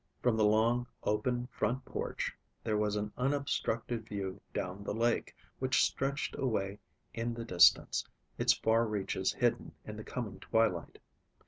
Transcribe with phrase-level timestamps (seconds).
[0.23, 5.83] From the long, open front porch, there was an unobstructed view down the lake, which
[5.83, 6.79] stretched away
[7.13, 8.03] in the distance,
[8.39, 10.97] its far reaches hidden in the coming twilight.